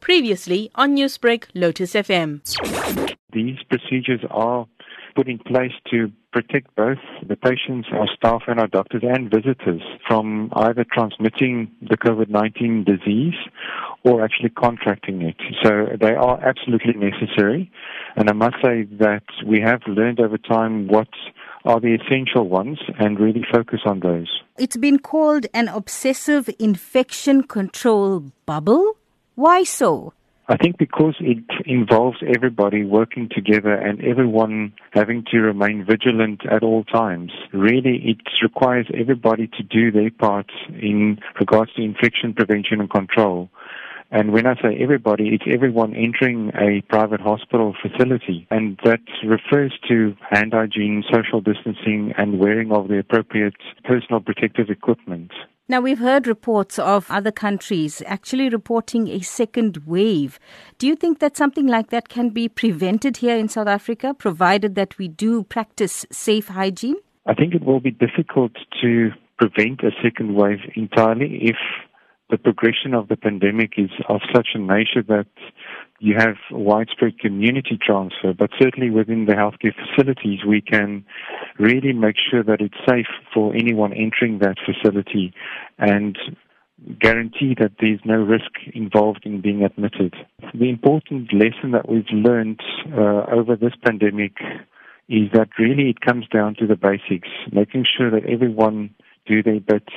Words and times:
Previously 0.00 0.70
on 0.74 0.96
Newsbreak, 0.96 1.44
Lotus 1.54 1.94
FM. 1.94 2.40
These 3.32 3.58
procedures 3.68 4.20
are 4.30 4.66
put 5.14 5.28
in 5.28 5.38
place 5.38 5.72
to 5.90 6.12
protect 6.32 6.74
both 6.76 6.98
the 7.26 7.34
patients, 7.34 7.88
our 7.92 8.06
staff, 8.16 8.42
and 8.46 8.60
our 8.60 8.68
doctors 8.68 9.02
and 9.02 9.30
visitors 9.30 9.82
from 10.06 10.50
either 10.54 10.84
transmitting 10.92 11.70
the 11.82 11.96
COVID 11.96 12.28
19 12.28 12.84
disease 12.84 13.34
or 14.04 14.24
actually 14.24 14.50
contracting 14.50 15.22
it. 15.22 15.36
So 15.64 15.96
they 16.00 16.14
are 16.14 16.40
absolutely 16.40 16.94
necessary. 16.94 17.70
And 18.16 18.30
I 18.30 18.32
must 18.32 18.56
say 18.62 18.84
that 19.00 19.24
we 19.44 19.60
have 19.60 19.80
learned 19.88 20.20
over 20.20 20.38
time 20.38 20.86
what 20.86 21.08
are 21.64 21.80
the 21.80 21.94
essential 21.94 22.48
ones 22.48 22.78
and 22.98 23.18
really 23.18 23.44
focus 23.52 23.80
on 23.84 24.00
those. 24.00 24.28
It's 24.58 24.76
been 24.76 24.98
called 24.98 25.46
an 25.52 25.68
obsessive 25.68 26.48
infection 26.58 27.42
control 27.42 28.32
bubble. 28.46 28.97
Why 29.38 29.62
so? 29.62 30.14
I 30.48 30.56
think 30.56 30.78
because 30.78 31.14
it 31.20 31.44
involves 31.64 32.18
everybody 32.26 32.84
working 32.84 33.28
together 33.32 33.72
and 33.72 34.02
everyone 34.02 34.72
having 34.90 35.24
to 35.30 35.38
remain 35.38 35.84
vigilant 35.84 36.40
at 36.50 36.64
all 36.64 36.82
times. 36.82 37.30
Really, 37.52 38.02
it 38.04 38.16
requires 38.42 38.88
everybody 38.92 39.46
to 39.56 39.62
do 39.62 39.92
their 39.92 40.10
part 40.10 40.50
in 40.70 41.20
regards 41.38 41.72
to 41.74 41.82
infection 41.82 42.34
prevention 42.34 42.80
and 42.80 42.90
control. 42.90 43.48
And 44.10 44.32
when 44.32 44.44
I 44.44 44.56
say 44.56 44.76
everybody, 44.80 45.28
it's 45.28 45.44
everyone 45.48 45.94
entering 45.94 46.50
a 46.56 46.80
private 46.88 47.20
hospital 47.20 47.76
facility. 47.80 48.48
And 48.50 48.76
that 48.82 49.02
refers 49.24 49.72
to 49.86 50.16
hand 50.30 50.52
hygiene, 50.52 51.04
social 51.12 51.40
distancing, 51.40 52.12
and 52.18 52.40
wearing 52.40 52.72
of 52.72 52.88
the 52.88 52.98
appropriate 52.98 53.54
personal 53.84 54.18
protective 54.18 54.68
equipment. 54.68 55.30
Now, 55.70 55.82
we've 55.82 55.98
heard 55.98 56.26
reports 56.26 56.78
of 56.78 57.10
other 57.10 57.30
countries 57.30 58.02
actually 58.06 58.48
reporting 58.48 59.08
a 59.08 59.20
second 59.20 59.82
wave. 59.84 60.40
Do 60.78 60.86
you 60.86 60.96
think 60.96 61.18
that 61.18 61.36
something 61.36 61.66
like 61.66 61.90
that 61.90 62.08
can 62.08 62.30
be 62.30 62.48
prevented 62.48 63.18
here 63.18 63.36
in 63.36 63.50
South 63.50 63.66
Africa, 63.66 64.14
provided 64.14 64.76
that 64.76 64.96
we 64.96 65.08
do 65.08 65.42
practice 65.42 66.06
safe 66.10 66.48
hygiene? 66.48 66.96
I 67.26 67.34
think 67.34 67.54
it 67.54 67.62
will 67.62 67.80
be 67.80 67.90
difficult 67.90 68.52
to 68.80 69.10
prevent 69.36 69.82
a 69.82 69.90
second 70.02 70.36
wave 70.36 70.60
entirely 70.74 71.38
if 71.42 71.56
the 72.30 72.38
progression 72.38 72.94
of 72.94 73.08
the 73.08 73.16
pandemic 73.16 73.72
is 73.76 73.90
of 74.08 74.22
such 74.34 74.48
a 74.54 74.58
nature 74.58 75.02
that 75.06 75.26
you 76.00 76.14
have 76.16 76.36
widespread 76.50 77.18
community 77.18 77.78
transfer, 77.84 78.32
but 78.32 78.50
certainly 78.58 78.88
within 78.88 79.26
the 79.26 79.34
healthcare 79.34 79.74
facilities, 79.74 80.40
we 80.46 80.62
can 80.62 81.04
really 81.58 81.92
make 81.92 82.16
sure 82.30 82.42
that 82.42 82.60
it's 82.60 82.74
safe 82.88 83.06
for 83.32 83.54
anyone 83.54 83.92
entering 83.92 84.38
that 84.38 84.56
facility 84.64 85.32
and 85.78 86.16
guarantee 87.00 87.54
that 87.58 87.72
there's 87.80 88.00
no 88.04 88.16
risk 88.16 88.50
involved 88.74 89.22
in 89.24 89.40
being 89.40 89.64
admitted. 89.64 90.14
The 90.54 90.68
important 90.68 91.32
lesson 91.32 91.72
that 91.72 91.88
we've 91.88 92.04
learned 92.12 92.60
uh, 92.92 93.24
over 93.32 93.56
this 93.56 93.74
pandemic 93.84 94.32
is 95.08 95.30
that 95.32 95.48
really 95.58 95.90
it 95.90 96.00
comes 96.00 96.26
down 96.28 96.54
to 96.56 96.66
the 96.66 96.76
basics, 96.76 97.28
making 97.50 97.84
sure 97.96 98.10
that 98.10 98.28
everyone 98.28 98.94
do 99.26 99.42
their 99.42 99.60
bit 99.60 99.88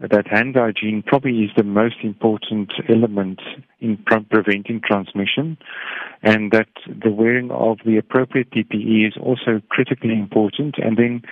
that 0.00 0.26
hand 0.26 0.56
hygiene 0.56 1.02
probably 1.06 1.44
is 1.44 1.50
the 1.56 1.62
most 1.62 1.96
important 2.02 2.72
element 2.88 3.40
in 3.80 3.98
preventing 4.30 4.80
transmission, 4.84 5.56
and 6.22 6.50
that 6.50 6.68
the 6.86 7.10
wearing 7.10 7.50
of 7.50 7.78
the 7.84 7.96
appropriate 7.98 8.50
PPE 8.50 9.08
is 9.08 9.14
also 9.20 9.60
critically 9.68 10.14
important. 10.14 10.76
And 10.78 10.96
then 10.96 11.22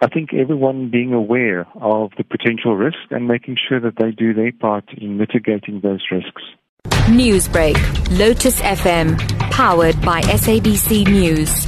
I 0.00 0.08
think 0.08 0.34
everyone 0.34 0.90
being 0.90 1.12
aware 1.12 1.66
of 1.80 2.10
the 2.16 2.24
potential 2.24 2.76
risk 2.76 2.98
and 3.10 3.28
making 3.28 3.56
sure 3.68 3.80
that 3.80 3.96
they 3.98 4.10
do 4.10 4.34
their 4.34 4.52
part 4.52 4.84
in 4.96 5.16
mitigating 5.16 5.80
those 5.80 6.04
risks. 6.10 6.42
Newsbreak, 7.08 7.76
Lotus 8.18 8.60
FM, 8.60 9.18
powered 9.50 10.00
by 10.02 10.20
SABC 10.22 11.06
News. 11.06 11.67